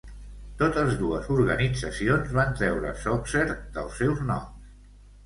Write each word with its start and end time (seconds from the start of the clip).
Totes 0.59 0.93
dues 1.01 1.27
organitzacions 1.35 2.31
van 2.37 2.55
treure 2.61 2.95
"soccer" 3.05 3.45
dels 3.77 3.95
seus 4.01 4.25
noms. 4.31 4.73